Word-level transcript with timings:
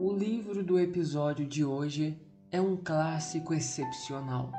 O 0.00 0.12
livro 0.12 0.62
do 0.62 0.78
episódio 0.78 1.46
de 1.46 1.64
hoje 1.64 2.20
é 2.50 2.60
um 2.60 2.76
clássico 2.76 3.54
excepcional 3.54 4.52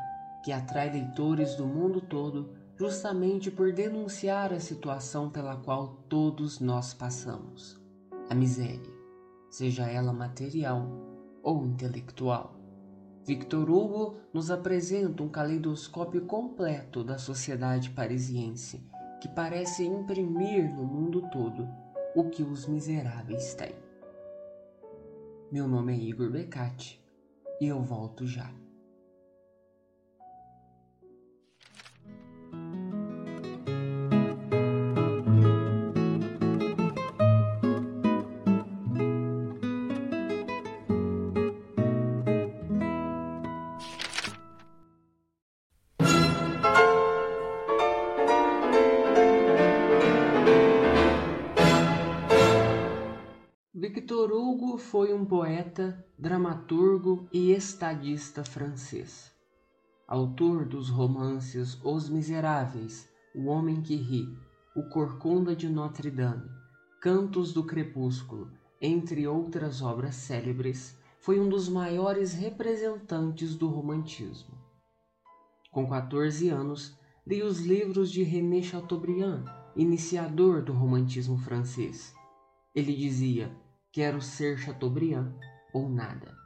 que 0.44 0.52
atrai 0.52 0.92
leitores 0.92 1.56
do 1.56 1.66
mundo 1.66 2.02
todo 2.02 2.50
justamente 2.78 3.50
por 3.50 3.72
denunciar 3.72 4.52
a 4.54 4.60
situação 4.60 5.30
pela 5.30 5.56
qual 5.56 6.04
todos 6.10 6.60
nós 6.60 6.94
passamos: 6.94 7.80
a 8.30 8.36
miséria, 8.36 8.94
seja 9.50 9.88
ela 9.88 10.12
material 10.12 10.88
ou 11.44 11.66
intelectual. 11.66 12.65
Victor 13.26 13.72
Hugo 13.72 14.18
nos 14.32 14.52
apresenta 14.52 15.24
um 15.24 15.28
caleidoscópio 15.28 16.26
completo 16.28 17.04
da 17.04 17.18
sociedade 17.18 17.90
parisiense 17.90 18.88
que 19.20 19.28
parece 19.28 19.84
imprimir 19.84 20.72
no 20.72 20.84
mundo 20.84 21.28
todo 21.32 21.68
o 22.16 22.30
que 22.30 22.44
os 22.44 22.68
miseráveis 22.68 23.56
têm. 23.56 23.74
Meu 25.52 25.68
nome 25.68 25.94
é 25.94 25.98
Igor 25.98 26.30
Becati 26.30 27.04
e 27.60 27.66
eu 27.66 27.82
volto 27.82 28.28
já. 28.28 28.54
Foi 55.06 55.14
um 55.14 55.24
poeta, 55.24 56.04
dramaturgo 56.18 57.30
e 57.32 57.52
estadista 57.52 58.44
francês. 58.44 59.32
Autor 60.08 60.66
dos 60.66 60.90
romances 60.90 61.80
Os 61.84 62.10
Miseráveis, 62.10 63.08
O 63.36 63.46
Homem 63.46 63.84
que 63.84 63.96
Ri, 63.96 64.36
O 64.76 64.82
Corcunda 64.90 65.56
de 65.56 65.70
Notre 65.70 66.10
Dame, 66.10 66.50
Cantos 67.00 67.54
do 67.54 67.64
Crepúsculo, 67.64 68.50
entre 68.82 69.28
outras 69.28 69.80
obras 69.80 70.16
célebres, 70.16 70.98
foi 71.20 71.40
um 71.40 71.48
dos 71.48 71.70
maiores 71.70 72.34
representantes 72.34 73.56
do 73.56 73.68
romantismo. 73.68 74.58
Com 75.72 75.88
14 75.88 76.50
anos, 76.50 76.98
lia 77.28 77.46
os 77.46 77.60
livros 77.60 78.12
de 78.12 78.24
René 78.24 78.64
Chateaubriand, 78.64 79.46
iniciador 79.76 80.64
do 80.64 80.74
romantismo 80.74 81.38
francês. 81.38 82.12
Ele 82.74 82.96
dizia: 82.96 83.56
Quero 83.96 84.20
ser 84.20 84.58
Chateaubriand 84.58 85.32
ou 85.74 85.88
nada. 85.88 86.38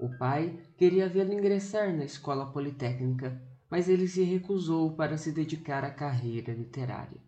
O 0.00 0.08
pai 0.16 0.58
queria 0.78 1.06
vê-lo 1.06 1.30
ingressar 1.30 1.94
na 1.94 2.02
escola 2.02 2.46
politécnica, 2.50 3.38
mas 3.70 3.90
ele 3.90 4.08
se 4.08 4.22
recusou 4.22 4.96
para 4.96 5.18
se 5.18 5.32
dedicar 5.32 5.84
à 5.84 5.90
carreira 5.90 6.54
literária. 6.54 7.20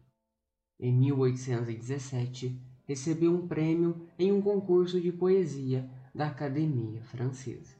Em 0.80 0.90
1817, 0.94 2.58
recebeu 2.86 3.34
um 3.34 3.46
prêmio 3.46 4.08
em 4.18 4.32
um 4.32 4.40
concurso 4.40 4.98
de 4.98 5.12
poesia 5.12 5.90
da 6.14 6.28
Academia 6.28 7.02
Francesa. 7.02 7.76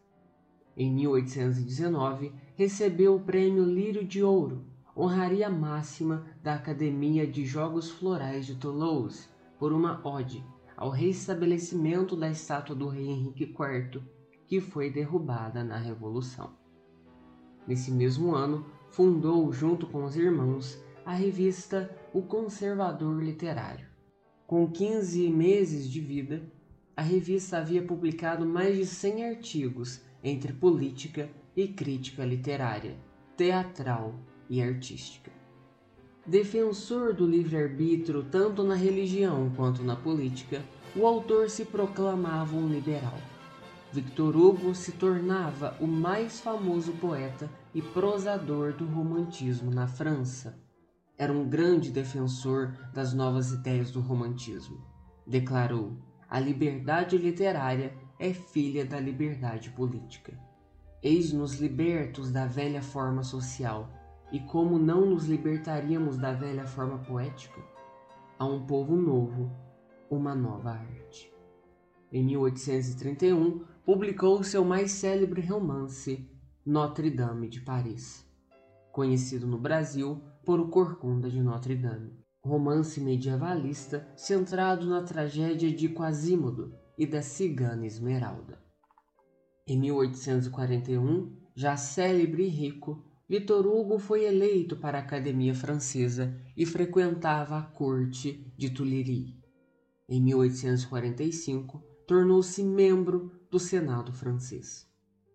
Em 0.76 0.92
1819, 0.92 2.30
recebeu 2.56 3.16
o 3.16 3.24
prêmio 3.24 3.64
Lírio 3.64 4.04
de 4.04 4.22
Ouro, 4.22 4.66
honraria 4.94 5.48
máxima 5.48 6.26
da 6.42 6.56
Academia 6.56 7.26
de 7.26 7.46
Jogos 7.46 7.90
Florais 7.90 8.44
de 8.44 8.54
Toulouse, 8.54 9.30
por 9.58 9.72
uma 9.72 10.06
ode 10.06 10.44
ao 10.76 10.90
reestabelecimento 10.90 12.16
da 12.16 12.30
estátua 12.30 12.74
do 12.74 12.88
rei 12.88 13.06
Henrique 13.06 13.44
IV, 13.44 14.02
que 14.46 14.60
foi 14.60 14.90
derrubada 14.90 15.62
na 15.62 15.76
Revolução. 15.76 16.52
Nesse 17.66 17.90
mesmo 17.90 18.34
ano, 18.34 18.66
fundou, 18.90 19.52
junto 19.52 19.86
com 19.86 20.04
os 20.04 20.16
irmãos, 20.16 20.78
a 21.04 21.12
revista 21.12 21.90
O 22.12 22.22
Conservador 22.22 23.22
Literário. 23.22 23.86
Com 24.46 24.70
15 24.70 25.28
meses 25.30 25.90
de 25.90 26.00
vida, 26.00 26.42
a 26.96 27.02
revista 27.02 27.58
havia 27.58 27.82
publicado 27.82 28.46
mais 28.46 28.76
de 28.76 28.86
100 28.86 29.24
artigos 29.24 30.02
entre 30.22 30.52
política 30.52 31.28
e 31.56 31.68
crítica 31.68 32.24
literária, 32.24 32.96
teatral 33.36 34.14
e 34.48 34.62
artística. 34.62 35.30
Defensor 36.26 37.12
do 37.12 37.26
livre-arbítrio 37.26 38.24
tanto 38.24 38.64
na 38.64 38.74
religião 38.74 39.52
quanto 39.54 39.82
na 39.84 39.94
política, 39.94 40.62
o 40.96 41.06
autor 41.06 41.50
se 41.50 41.66
proclamava 41.66 42.56
um 42.56 42.66
liberal. 42.66 43.18
Victor 43.92 44.34
Hugo 44.34 44.74
se 44.74 44.92
tornava 44.92 45.76
o 45.78 45.86
mais 45.86 46.40
famoso 46.40 46.92
poeta 46.92 47.50
e 47.74 47.82
prosador 47.82 48.72
do 48.72 48.86
romantismo 48.86 49.70
na 49.70 49.86
França. 49.86 50.58
Era 51.18 51.30
um 51.30 51.46
grande 51.46 51.90
defensor 51.90 52.74
das 52.94 53.12
novas 53.12 53.52
ideias 53.52 53.90
do 53.90 54.00
romantismo. 54.00 54.82
Declarou: 55.26 55.98
a 56.26 56.40
liberdade 56.40 57.18
literária 57.18 57.92
é 58.18 58.32
filha 58.32 58.86
da 58.86 58.98
liberdade 58.98 59.68
política. 59.72 60.32
Eis-nos 61.02 61.60
libertos 61.60 62.32
da 62.32 62.46
velha 62.46 62.80
forma 62.80 63.22
social 63.22 64.03
e 64.34 64.40
como 64.40 64.80
não 64.80 65.06
nos 65.06 65.26
libertaríamos 65.26 66.18
da 66.18 66.32
velha 66.32 66.66
forma 66.66 66.98
poética? 66.98 67.62
A 68.36 68.44
um 68.44 68.66
povo 68.66 68.96
novo, 68.96 69.48
uma 70.10 70.34
nova 70.34 70.72
arte. 70.72 71.32
Em 72.10 72.24
1831, 72.24 73.64
publicou 73.84 74.42
seu 74.42 74.64
mais 74.64 74.90
célebre 74.90 75.40
romance, 75.40 76.28
Notre 76.66 77.12
Dame 77.12 77.48
de 77.48 77.60
Paris, 77.60 78.28
conhecido 78.90 79.46
no 79.46 79.56
Brasil 79.56 80.20
por 80.44 80.58
O 80.58 80.66
Corcunda 80.66 81.30
de 81.30 81.40
Notre 81.40 81.76
Dame, 81.76 82.18
romance 82.44 83.00
medievalista 83.00 84.04
centrado 84.16 84.84
na 84.84 85.04
tragédia 85.04 85.72
de 85.72 85.90
Quasimodo 85.90 86.74
e 86.98 87.06
da 87.06 87.22
cigana 87.22 87.86
Esmeralda. 87.86 88.58
Em 89.64 89.78
1841, 89.78 91.36
já 91.54 91.76
célebre 91.76 92.46
e 92.46 92.48
rico, 92.48 93.13
Vitor 93.26 93.66
Hugo 93.66 93.98
foi 93.98 94.24
eleito 94.26 94.76
para 94.76 94.98
a 94.98 95.00
Academia 95.00 95.54
Francesa 95.54 96.38
e 96.54 96.66
frequentava 96.66 97.56
a 97.56 97.62
corte 97.62 98.52
de 98.54 98.68
Tuileries. 98.68 99.34
Em 100.06 100.22
1845, 100.22 101.82
tornou-se 102.06 102.62
membro 102.62 103.32
do 103.50 103.58
Senado 103.58 104.12
francês. 104.12 104.86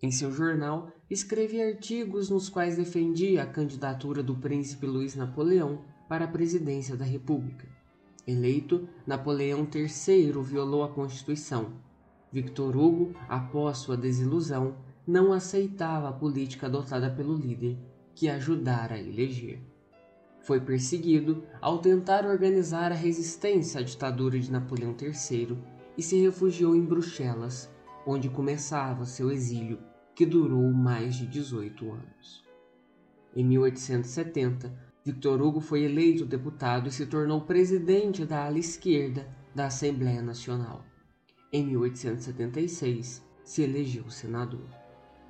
Em 0.03 0.11
seu 0.11 0.31
jornal, 0.31 0.91
escrevia 1.09 1.67
artigos 1.67 2.29
nos 2.29 2.47
quais 2.47 2.77
defendia 2.77 3.41
a 3.41 3.47
candidatura 3.47 4.21
do 4.21 4.35
príncipe 4.35 4.85
Luiz 4.85 5.15
Napoleão 5.15 5.83
para 6.07 6.25
a 6.25 6.27
presidência 6.27 6.95
da 6.95 7.03
República. 7.03 7.67
Eleito, 8.27 8.87
Napoleão 9.07 9.67
III 9.73 10.31
violou 10.43 10.83
a 10.83 10.89
Constituição. 10.89 11.73
Victor 12.31 12.77
Hugo, 12.77 13.15
após 13.27 13.79
sua 13.79 13.97
desilusão, 13.97 14.77
não 15.09 15.33
aceitava 15.33 16.07
a 16.07 16.13
política 16.13 16.67
adotada 16.67 17.09
pelo 17.09 17.35
líder, 17.35 17.79
que 18.13 18.29
ajudara 18.29 18.93
a 18.93 18.99
eleger. 18.99 19.59
Foi 20.39 20.61
perseguido 20.61 21.43
ao 21.59 21.79
tentar 21.79 22.27
organizar 22.27 22.91
a 22.91 22.95
resistência 22.95 23.81
à 23.81 23.83
ditadura 23.83 24.39
de 24.39 24.51
Napoleão 24.51 24.95
III 25.01 25.57
e 25.97 26.03
se 26.03 26.21
refugiou 26.21 26.75
em 26.75 26.85
Bruxelas, 26.85 27.73
onde 28.05 28.29
começava 28.29 29.03
seu 29.03 29.31
exílio, 29.31 29.79
que 30.13 30.27
durou 30.27 30.71
mais 30.71 31.15
de 31.15 31.25
18 31.25 31.91
anos. 31.91 32.45
Em 33.35 33.43
1870, 33.43 34.71
Victor 35.03 35.41
Hugo 35.41 35.59
foi 35.59 35.85
eleito 35.85 36.23
deputado 36.23 36.87
e 36.87 36.91
se 36.91 37.07
tornou 37.07 37.41
presidente 37.41 38.25
da 38.25 38.45
ala 38.45 38.59
esquerda 38.59 39.27
da 39.55 39.65
Assembleia 39.65 40.21
Nacional. 40.21 40.85
Em 41.51 41.65
1876, 41.65 43.25
se 43.43 43.63
elegeu 43.63 44.07
senador. 44.11 44.78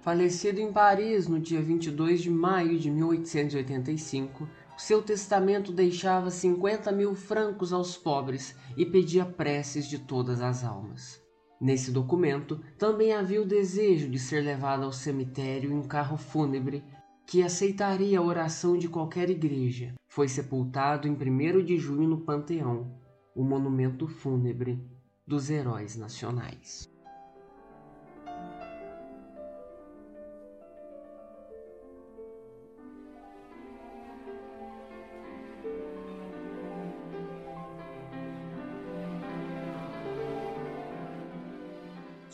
Falecido 0.02 0.62
em 0.62 0.72
Paris 0.72 1.28
no 1.28 1.40
dia 1.40 1.62
22 1.62 2.22
de 2.22 2.30
maio 2.30 2.80
de 2.80 2.90
1885, 2.90 4.48
seu 4.78 5.02
testamento 5.02 5.74
deixava 5.74 6.32
50 6.32 6.90
mil 6.94 7.14
francos 7.14 7.74
aos 7.74 7.98
pobres 7.98 8.56
e 8.78 8.86
pedia 8.86 9.26
preces 9.26 9.90
de 9.90 10.00
todas 10.00 10.40
as 10.40 10.64
almas. 10.64 11.22
Nesse 11.60 11.92
documento 11.92 12.62
também 12.78 13.12
havia 13.12 13.42
o 13.42 13.46
desejo 13.46 14.10
de 14.10 14.18
ser 14.18 14.42
levado 14.42 14.84
ao 14.84 14.94
cemitério 14.94 15.70
em 15.70 15.76
um 15.76 15.84
carro 15.84 16.18
fúnebre 16.18 16.82
que 17.28 17.44
aceitaria 17.44 18.20
a 18.20 18.24
oração 18.24 18.78
de 18.78 18.88
qualquer 18.88 19.30
igreja. 19.30 19.94
Foi 20.08 20.30
sepultado 20.30 21.10
em 21.10 21.12
1 21.12 21.62
de 21.62 21.78
junho 21.78 22.08
no 22.08 22.22
Panteão, 22.22 22.98
o 23.36 23.44
monumento 23.44 24.08
fúnebre 24.08 24.82
dos 25.28 25.50
heróis 25.50 25.98
nacionais. 25.98 26.90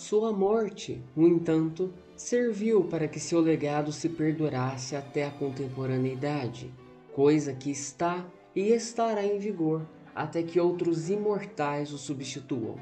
Sua 0.07 0.31
morte, 0.31 1.03
no 1.15 1.27
entanto, 1.27 1.91
serviu 2.15 2.83
para 2.83 3.07
que 3.07 3.19
seu 3.19 3.39
legado 3.39 3.91
se 3.91 4.07
perdurasse 4.07 4.95
até 4.95 5.25
a 5.25 5.31
contemporaneidade, 5.31 6.71
coisa 7.11 7.55
que 7.55 7.71
está 7.71 8.23
e 8.55 8.71
estará 8.71 9.25
em 9.25 9.39
vigor 9.39 9.83
até 10.13 10.43
que 10.43 10.59
outros 10.59 11.09
imortais 11.09 11.91
o 11.91 11.97
substituam, 11.97 12.75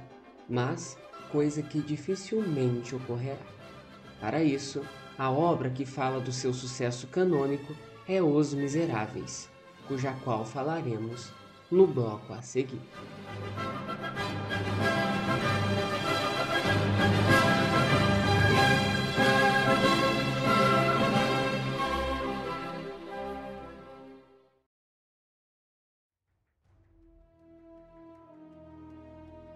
mas 0.49 0.97
coisa 1.31 1.63
que 1.63 1.79
dificilmente 1.79 2.93
ocorrerá. 2.93 3.39
Para 4.19 4.43
isso, 4.43 4.81
a 5.17 5.31
obra 5.31 5.69
que 5.69 5.85
fala 5.85 6.19
do 6.19 6.33
seu 6.33 6.53
sucesso 6.53 7.07
canônico 7.07 7.73
é 8.05 8.21
Os 8.21 8.53
Miseráveis, 8.53 9.49
cuja 9.87 10.11
qual 10.25 10.43
falaremos 10.43 11.31
no 11.71 11.87
bloco 11.87 12.33
a 12.33 12.41
seguir. 12.41 12.81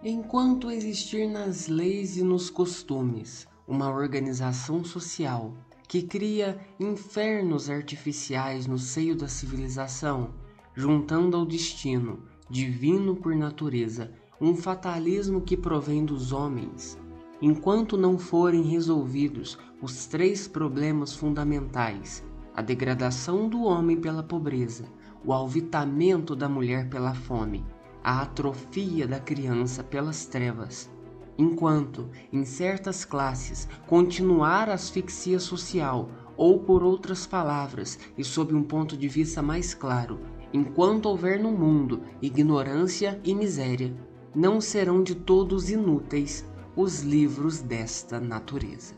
Enquanto 0.10 0.72
existir 0.72 1.28
nas 1.28 1.68
leis 1.68 2.16
e 2.16 2.24
nos 2.24 2.50
costumes 2.50 3.46
uma 3.68 3.90
organização 3.90 4.82
social 4.82 5.54
que 5.86 6.02
cria 6.02 6.58
infernos 6.80 7.70
artificiais 7.70 8.66
no 8.66 8.78
seio 8.78 9.18
da 9.18 9.28
civilização, 9.28 10.30
juntando 10.74 11.36
ao 11.36 11.46
destino, 11.46 12.24
divino 12.50 13.18
por 13.18 13.36
natureza, 13.36 14.14
um 14.40 14.56
fatalismo 14.56 15.42
que 15.42 15.58
provém 15.58 16.06
dos 16.06 16.32
homens, 16.32 16.98
enquanto 17.42 17.98
não 17.98 18.18
forem 18.18 18.62
resolvidos 18.62 19.58
os 19.82 20.06
três 20.06 20.48
problemas 20.48 21.14
fundamentais: 21.14 22.24
a 22.56 22.62
degradação 22.62 23.50
do 23.50 23.64
homem 23.64 24.00
pela 24.00 24.24
pobreza, 24.24 24.86
o 25.26 25.34
alvitamento 25.34 26.34
da 26.34 26.48
mulher 26.48 26.90
pela 26.90 27.14
fome 27.14 27.66
a 28.08 28.22
atrofia 28.22 29.06
da 29.06 29.20
criança 29.20 29.84
pelas 29.84 30.26
trevas, 30.26 30.90
enquanto, 31.38 32.10
em 32.32 32.46
certas 32.46 33.04
classes, 33.04 33.68
continuar 33.86 34.70
a 34.70 34.76
asfixia 34.76 35.42
social, 35.42 36.10
ou 36.38 36.58
por 36.58 36.84
outras 36.84 37.28
palavras, 37.28 38.00
e 38.18 38.24
sob 38.24 38.56
um 38.56 38.64
ponto 38.64 38.96
de 38.96 39.10
vista 39.10 39.42
mais 39.42 39.74
claro, 39.74 40.22
enquanto 40.54 41.08
houver 41.08 41.38
no 41.38 41.52
mundo 41.52 42.02
ignorância 42.22 43.20
e 43.26 43.36
miséria, 43.36 43.94
não 44.34 44.62
serão 44.62 45.04
de 45.04 45.14
todos 45.14 45.70
inúteis 45.70 46.46
os 46.78 47.02
livros 47.02 47.60
desta 47.60 48.22
natureza. 48.22 48.96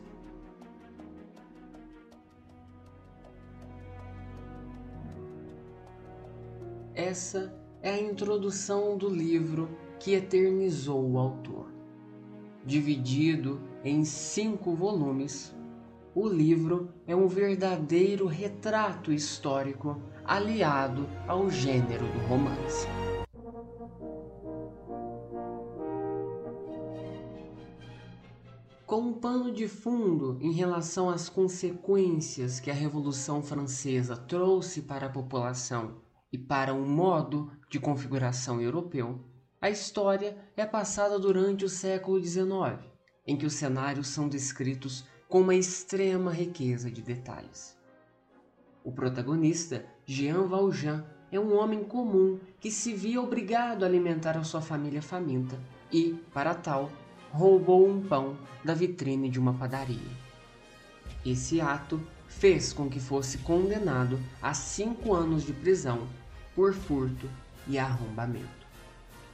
Essa 6.94 7.59
é 7.82 7.90
a 7.90 8.00
introdução 8.00 8.96
do 8.96 9.08
livro 9.08 9.68
que 9.98 10.12
eternizou 10.12 11.10
o 11.10 11.18
autor. 11.18 11.66
Dividido 12.64 13.60
em 13.82 14.04
cinco 14.04 14.74
volumes, 14.74 15.54
o 16.14 16.28
livro 16.28 16.90
é 17.06 17.16
um 17.16 17.26
verdadeiro 17.26 18.26
retrato 18.26 19.12
histórico 19.12 20.00
aliado 20.24 21.08
ao 21.26 21.48
gênero 21.50 22.06
do 22.06 22.18
romance. 22.28 22.86
Com 28.84 29.02
um 29.02 29.12
pano 29.12 29.52
de 29.52 29.68
fundo 29.68 30.36
em 30.40 30.50
relação 30.50 31.08
às 31.08 31.28
consequências 31.28 32.58
que 32.58 32.70
a 32.70 32.74
Revolução 32.74 33.40
Francesa 33.40 34.16
trouxe 34.16 34.82
para 34.82 35.06
a 35.06 35.10
população 35.10 35.94
e 36.32 36.38
para 36.38 36.72
um 36.72 36.86
modo 36.86 37.50
de 37.68 37.78
configuração 37.80 38.60
europeu, 38.60 39.20
a 39.60 39.68
história 39.68 40.36
é 40.56 40.64
passada 40.64 41.18
durante 41.18 41.64
o 41.64 41.68
século 41.68 42.22
XIX, 42.22 42.78
em 43.26 43.36
que 43.36 43.44
os 43.44 43.54
cenários 43.54 44.08
são 44.08 44.28
descritos 44.28 45.04
com 45.28 45.40
uma 45.40 45.54
extrema 45.54 46.32
riqueza 46.32 46.90
de 46.90 47.02
detalhes. 47.02 47.78
O 48.82 48.90
protagonista, 48.90 49.84
Jean 50.06 50.46
Valjean, 50.46 51.04
é 51.30 51.38
um 51.38 51.54
homem 51.56 51.84
comum 51.84 52.40
que 52.58 52.70
se 52.70 52.92
via 52.94 53.20
obrigado 53.20 53.84
a 53.84 53.86
alimentar 53.86 54.36
a 54.36 54.42
sua 54.42 54.60
família 54.60 55.02
faminta 55.02 55.58
e, 55.92 56.14
para 56.32 56.54
tal, 56.54 56.90
roubou 57.30 57.86
um 57.88 58.02
pão 58.02 58.36
da 58.64 58.74
vitrine 58.74 59.28
de 59.28 59.38
uma 59.38 59.54
padaria. 59.54 60.10
Esse 61.24 61.60
ato 61.60 62.00
fez 62.26 62.72
com 62.72 62.88
que 62.88 62.98
fosse 62.98 63.38
condenado 63.38 64.18
a 64.40 64.54
cinco 64.54 65.12
anos 65.12 65.44
de 65.44 65.52
prisão 65.52 66.08
por 66.54 66.74
furto 66.74 67.28
e 67.66 67.78
arrombamento. 67.78 68.66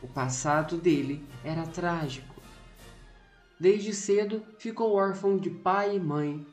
O 0.03 0.09
passado 0.09 0.77
dele 0.77 1.25
era 1.43 1.67
trágico. 1.67 2.35
Desde 3.59 3.95
cedo 3.95 4.43
ficou 4.59 4.93
órfão 4.93 5.39
de 5.39 5.49
pai 5.49 5.97
e 5.97 6.01
mãe, 6.01 6.47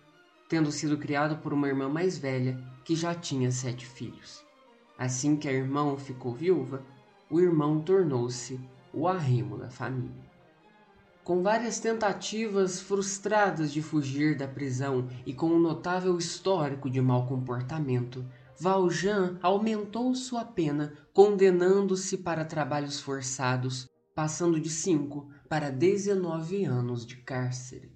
tendo 0.47 0.71
sido 0.71 0.97
criado 0.97 1.37
por 1.37 1.53
uma 1.53 1.67
irmã 1.67 1.89
mais 1.89 2.17
velha 2.17 2.57
que 2.85 2.95
já 2.95 3.13
tinha 3.13 3.51
sete 3.51 3.85
filhos. 3.85 4.43
Assim 4.97 5.35
que 5.35 5.47
a 5.47 5.51
irmã 5.51 5.97
ficou 5.97 6.33
viúva, 6.33 6.81
o 7.29 7.39
irmão 7.39 7.81
tornou-se 7.81 8.59
o 8.93 9.07
arrimo 9.07 9.57
da 9.57 9.69
família. 9.69 10.23
Com 11.23 11.41
várias 11.41 11.79
tentativas 11.79 12.79
frustradas 12.79 13.71
de 13.71 13.81
fugir 13.81 14.37
da 14.37 14.47
prisão 14.47 15.09
e 15.25 15.33
com 15.33 15.47
um 15.47 15.59
notável 15.59 16.17
histórico 16.17 16.89
de 16.89 17.01
mau 17.01 17.25
comportamento, 17.25 18.25
Valjean 18.63 19.37
aumentou 19.41 20.15
sua 20.15 20.45
pena, 20.45 20.93
condenando-se 21.11 22.17
para 22.19 22.45
trabalhos 22.45 22.97
forçados, 22.97 23.89
passando 24.15 24.57
de 24.57 24.69
cinco 24.69 25.29
para 25.49 25.69
dezenove 25.69 26.63
anos 26.63 27.05
de 27.05 27.17
cárcere. 27.17 27.91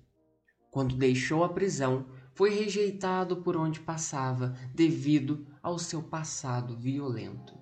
Quando 0.69 0.97
deixou 0.97 1.45
a 1.45 1.47
prisão, 1.47 2.07
foi 2.33 2.49
rejeitado 2.49 3.37
por 3.37 3.55
onde 3.55 3.79
passava 3.79 4.55
devido 4.75 5.47
ao 5.63 5.79
seu 5.79 6.03
passado 6.03 6.75
violento. 6.75 7.57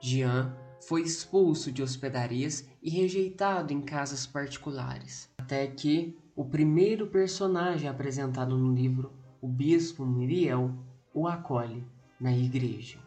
Jean 0.00 0.56
foi 0.86 1.02
expulso 1.02 1.72
de 1.72 1.82
hospedarias 1.82 2.64
e 2.80 2.90
rejeitado 2.90 3.72
em 3.72 3.80
casas 3.80 4.24
particulares, 4.24 5.28
até 5.36 5.66
que 5.66 6.16
o 6.36 6.44
primeiro 6.44 7.08
personagem 7.08 7.88
apresentado 7.88 8.56
no 8.56 8.72
livro, 8.72 9.12
o 9.40 9.48
bispo 9.48 10.06
Miriel, 10.06 10.72
o 11.12 11.26
acolhe 11.26 11.84
na 12.20 12.32
igreja. 12.32 12.98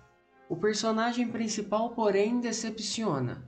O 0.50 0.56
personagem 0.56 1.28
principal, 1.28 1.92
porém, 1.92 2.40
decepciona 2.40 3.44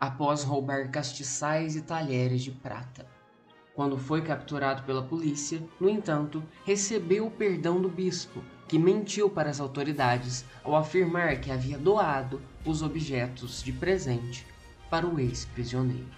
após 0.00 0.42
roubar 0.42 0.90
castiçais 0.90 1.76
e 1.76 1.82
talheres 1.82 2.42
de 2.42 2.50
prata. 2.50 3.06
Quando 3.74 3.96
foi 3.96 4.22
capturado 4.22 4.82
pela 4.82 5.02
polícia, 5.02 5.62
no 5.80 5.88
entanto, 5.88 6.42
recebeu 6.64 7.26
o 7.26 7.30
perdão 7.30 7.80
do 7.80 7.88
bispo, 7.88 8.42
que 8.66 8.78
mentiu 8.78 9.30
para 9.30 9.50
as 9.50 9.60
autoridades 9.60 10.44
ao 10.64 10.74
afirmar 10.74 11.40
que 11.40 11.52
havia 11.52 11.78
doado 11.78 12.40
os 12.64 12.82
objetos 12.82 13.62
de 13.62 13.72
presente 13.72 14.46
para 14.90 15.06
o 15.06 15.20
ex-prisioneiro. 15.20 16.08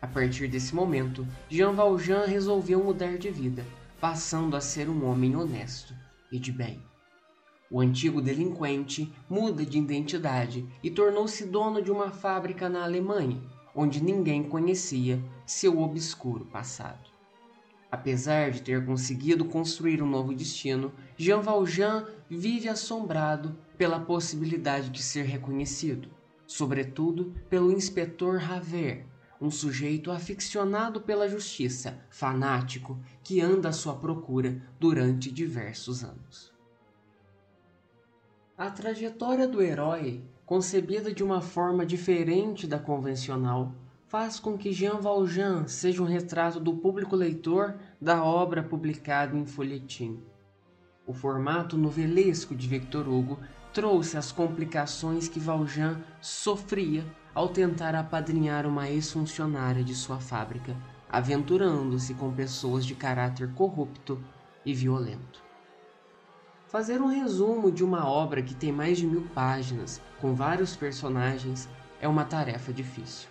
A 0.00 0.06
partir 0.06 0.48
desse 0.48 0.74
momento, 0.74 1.26
Jean 1.48 1.72
Valjean 1.72 2.24
resolveu 2.24 2.82
mudar 2.82 3.18
de 3.18 3.30
vida, 3.30 3.64
passando 4.00 4.56
a 4.56 4.60
ser 4.60 4.88
um 4.88 5.06
homem 5.06 5.34
honesto 5.34 5.94
e 6.30 6.38
de 6.38 6.52
bem. 6.52 6.80
O 7.70 7.80
antigo 7.80 8.22
delinquente 8.22 9.12
muda 9.28 9.66
de 9.66 9.78
identidade 9.78 10.64
e 10.82 10.90
tornou-se 10.90 11.44
dono 11.44 11.82
de 11.82 11.90
uma 11.90 12.10
fábrica 12.10 12.68
na 12.68 12.84
Alemanha, 12.84 13.42
onde 13.74 14.02
ninguém 14.02 14.44
conhecia 14.44 15.20
seu 15.44 15.80
obscuro 15.80 16.44
passado. 16.46 17.10
Apesar 17.90 18.50
de 18.50 18.62
ter 18.62 18.84
conseguido 18.86 19.44
construir 19.44 20.02
um 20.02 20.08
novo 20.08 20.34
destino, 20.34 20.92
Jean 21.16 21.40
Valjean 21.40 22.06
vive 22.28 22.68
assombrado 22.68 23.56
pela 23.76 24.00
possibilidade 24.00 24.90
de 24.90 25.02
ser 25.02 25.24
reconhecido, 25.24 26.08
sobretudo 26.46 27.34
pelo 27.50 27.72
inspetor 27.72 28.38
Raver, 28.38 29.06
um 29.40 29.50
sujeito 29.50 30.10
aficionado 30.10 31.00
pela 31.00 31.28
justiça, 31.28 32.00
fanático, 32.10 32.98
que 33.22 33.40
anda 33.40 33.68
à 33.68 33.72
sua 33.72 33.94
procura 33.94 34.62
durante 34.78 35.30
diversos 35.30 36.02
anos. 36.02 36.55
A 38.58 38.70
trajetória 38.70 39.46
do 39.46 39.60
herói, 39.60 40.24
concebida 40.46 41.12
de 41.12 41.22
uma 41.22 41.40
forma 41.40 41.84
diferente 41.84 42.66
da 42.66 42.78
convencional, 42.78 43.74
faz 44.06 44.40
com 44.40 44.56
que 44.56 44.72
Jean 44.72 45.00
Valjean 45.00 45.66
seja 45.66 46.02
um 46.02 46.06
retrato 46.06 46.58
do 46.58 46.74
público 46.74 47.14
leitor 47.14 47.74
da 48.00 48.24
obra 48.24 48.62
publicada 48.62 49.36
em 49.36 49.44
folhetim. 49.44 50.20
O 51.06 51.12
formato 51.12 51.76
novelesco 51.76 52.54
de 52.54 52.66
Victor 52.66 53.08
Hugo 53.08 53.38
trouxe 53.72 54.16
as 54.16 54.32
complicações 54.32 55.28
que 55.28 55.38
Valjean 55.38 56.00
sofria 56.20 57.04
ao 57.34 57.48
tentar 57.48 57.94
apadrinhar 57.94 58.66
uma 58.66 58.88
ex-funcionária 58.88 59.84
de 59.84 59.94
sua 59.94 60.18
fábrica 60.18 60.74
aventurando-se 61.08 62.14
com 62.14 62.32
pessoas 62.32 62.84
de 62.84 62.94
caráter 62.94 63.52
corrupto 63.54 64.20
e 64.64 64.74
violento. 64.74 65.45
Fazer 66.76 67.00
um 67.00 67.06
resumo 67.06 67.72
de 67.72 67.82
uma 67.82 68.06
obra 68.06 68.42
que 68.42 68.54
tem 68.54 68.70
mais 68.70 68.98
de 68.98 69.06
mil 69.06 69.22
páginas, 69.34 69.98
com 70.20 70.34
vários 70.34 70.76
personagens, 70.76 71.66
é 72.02 72.06
uma 72.06 72.22
tarefa 72.22 72.70
difícil. 72.70 73.30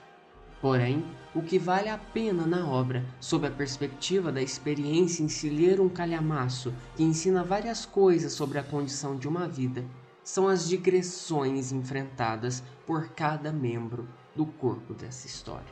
Porém, 0.60 1.06
o 1.32 1.44
que 1.44 1.60
vale 1.60 1.88
a 1.88 1.96
pena 1.96 2.48
na 2.48 2.68
obra, 2.68 3.06
sob 3.20 3.46
a 3.46 3.52
perspectiva 3.52 4.32
da 4.32 4.42
experiência 4.42 5.22
em 5.22 5.30
se 5.30 5.48
ler 5.48 5.80
um 5.80 5.88
calhamaço 5.88 6.74
que 6.96 7.04
ensina 7.04 7.44
várias 7.44 7.86
coisas 7.86 8.34
sobre 8.34 8.58
a 8.58 8.64
condição 8.64 9.16
de 9.16 9.28
uma 9.28 9.48
vida, 9.48 9.86
são 10.24 10.48
as 10.48 10.68
digressões 10.68 11.72
enfrentadas 11.72 12.64
por 12.84 13.10
cada 13.10 13.54
membro 13.54 14.08
do 14.36 14.48
corpo 14.48 14.96
dessa 14.96 15.28
história, 15.28 15.72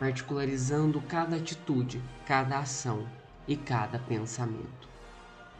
particularizando 0.00 1.00
cada 1.02 1.36
atitude, 1.36 2.02
cada 2.26 2.58
ação 2.58 3.06
e 3.46 3.54
cada 3.54 4.00
pensamento. 4.00 4.88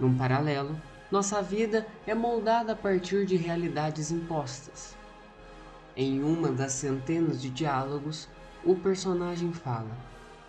Num 0.01 0.17
paralelo, 0.17 0.77
nossa 1.15 1.41
vida 1.41 1.87
é 2.09 2.13
moldada 2.13 2.73
a 2.73 2.77
partir 2.77 3.25
de 3.25 3.37
realidades 3.37 4.11
impostas. 4.11 4.97
Em 5.97 6.25
uma 6.25 6.51
das 6.51 6.73
centenas 6.73 7.41
de 7.41 7.51
diálogos, 7.51 8.29
o 8.65 8.75
personagem 8.75 9.53
fala: 9.53 9.97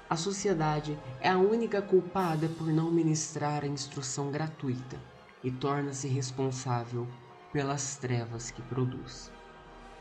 A 0.09 0.15
sociedade 0.15 0.97
é 1.21 1.29
a 1.29 1.37
única 1.37 1.83
culpada 1.83 2.49
por 2.57 2.65
não 2.65 2.89
ministrar 2.89 3.63
a 3.63 3.67
instrução 3.67 4.31
gratuita 4.31 4.97
e 5.43 5.51
torna-se 5.51 6.07
responsável 6.07 7.07
pelas 7.53 7.97
trevas 7.97 8.49
que 8.49 8.63
produz. 8.63 9.31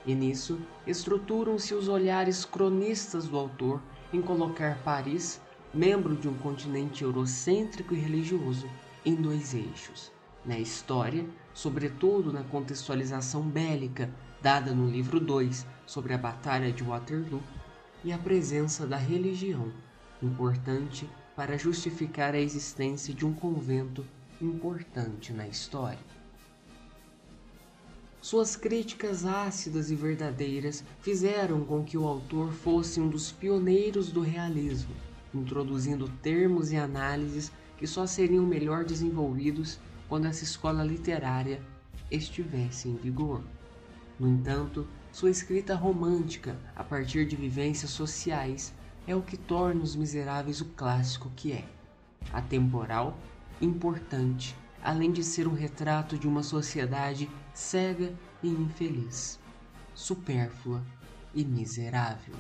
E 0.07 0.15
nisso 0.15 0.59
estruturam-se 0.87 1.75
os 1.75 1.89
olhares 1.89 2.47
cronistas 2.47 3.29
do 3.29 3.37
autor 3.37 3.83
em 4.15 4.23
colocar 4.23 4.79
Paris, 4.83 5.43
membro 5.75 6.17
de 6.17 6.27
um 6.27 6.39
continente 6.39 7.05
eurocêntrico 7.05 7.93
e 7.93 7.99
religioso, 7.99 8.67
em 9.05 9.15
dois 9.15 9.53
eixos: 9.53 10.14
na 10.45 10.59
história, 10.59 11.27
sobretudo 11.53 12.33
na 12.33 12.43
contextualização 12.45 13.43
bélica 13.43 14.11
dada 14.43 14.75
no 14.75 14.87
livro 14.89 15.19
2 15.19 15.67
sobre 15.87 16.13
a 16.13 16.19
Batalha 16.19 16.71
de 16.71 16.83
Waterloo 16.83 17.43
e 18.05 18.13
a 18.13 18.19
presença 18.19 18.87
da 18.87 18.97
religião, 18.97 19.73
importante 20.23 21.09
para 21.35 21.57
justificar 21.57 22.35
a 22.35 22.41
existência 22.41 23.15
de 23.15 23.25
um 23.25 23.33
convento 23.33 24.05
importante 24.41 25.33
na 25.33 25.49
história. 25.49 25.99
Suas 28.21 28.57
críticas 28.57 29.25
ácidas 29.25 29.91
e 29.91 29.95
verdadeiras 29.95 30.85
fizeram 31.01 31.65
com 31.65 31.85
que 31.85 31.99
o 31.99 32.07
autor 32.07 32.53
fosse 32.53 33.01
um 33.01 33.09
dos 33.09 33.31
pioneiros 33.31 34.11
do 34.11 34.21
realismo, 34.21 34.95
introduzindo 35.35 36.09
termos 36.23 36.73
e 36.73 36.77
análises 36.77 37.53
que 37.77 37.87
só 37.87 38.07
seriam 38.07 38.47
melhor 38.47 38.85
desenvolvidos 38.85 39.79
quando 40.09 40.27
essa 40.27 40.45
escola 40.45 40.85
literária 40.85 41.61
estivesse 42.11 42.89
em 42.89 42.97
vigor. 42.97 43.43
No 44.19 44.29
entanto, 44.29 44.87
sua 45.11 45.31
escrita 45.31 45.75
romântica, 45.75 46.57
a 46.75 46.85
partir 46.85 47.27
de 47.27 47.37
vivências 47.37 47.91
sociais, 47.91 48.73
é 49.07 49.15
o 49.15 49.23
que 49.23 49.37
torna 49.37 49.83
Os 49.83 49.95
Miseráveis 49.95 50.61
o 50.61 50.67
clássico 50.67 51.31
que 51.37 51.53
é. 51.53 51.65
Atemporal, 52.33 53.19
importante, 53.61 54.57
além 54.83 55.13
de 55.13 55.23
ser 55.23 55.47
um 55.47 55.55
retrato 55.55 56.19
de 56.19 56.27
uma 56.27 56.43
sociedade 56.43 57.31
cega 57.53 58.13
e 58.43 58.49
infeliz, 58.49 59.39
supérflua 59.95 60.83
e 61.35 61.45
miserável. 61.45 62.35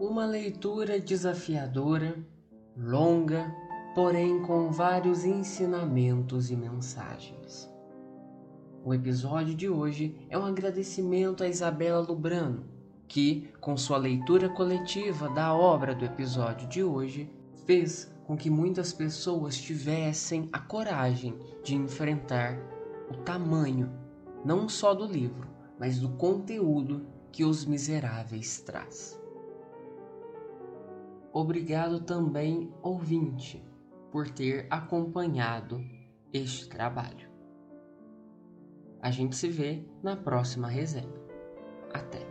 Uma 0.00 0.24
leitura 0.24 1.00
desafiadora, 1.00 2.16
longa, 2.76 3.52
porém 3.96 4.40
com 4.42 4.70
vários 4.70 5.24
ensinamentos 5.24 6.52
e 6.52 6.56
mensagens. 6.56 7.68
O 8.84 8.94
episódio 8.94 9.56
de 9.56 9.68
hoje 9.68 10.14
é 10.30 10.38
um 10.38 10.44
agradecimento 10.46 11.42
a 11.42 11.48
Isabela 11.48 11.98
Lubrano, 11.98 12.64
que, 13.08 13.50
com 13.60 13.76
sua 13.76 13.96
leitura 13.96 14.48
coletiva 14.48 15.28
da 15.30 15.52
obra 15.52 15.96
do 15.96 16.04
episódio 16.04 16.68
de 16.68 16.84
hoje, 16.84 17.28
fez 17.66 18.08
com 18.24 18.36
que 18.36 18.48
muitas 18.48 18.92
pessoas 18.92 19.56
tivessem 19.60 20.48
a 20.52 20.60
coragem 20.60 21.34
de 21.64 21.74
enfrentar 21.74 22.56
o 23.10 23.16
tamanho, 23.24 23.90
não 24.44 24.68
só 24.68 24.94
do 24.94 25.06
livro, 25.06 25.48
mas 25.76 25.98
do 25.98 26.10
conteúdo 26.10 27.04
que 27.32 27.44
Os 27.44 27.64
Miseráveis 27.64 28.60
traz. 28.60 29.18
Obrigado 31.32 32.00
também, 32.00 32.72
ouvinte, 32.82 33.62
por 34.10 34.28
ter 34.28 34.66
acompanhado 34.70 35.80
este 36.32 36.68
trabalho. 36.68 37.28
A 39.00 39.10
gente 39.10 39.36
se 39.36 39.48
vê 39.48 39.84
na 40.02 40.16
próxima 40.16 40.68
resenha. 40.68 41.12
Até! 41.92 42.27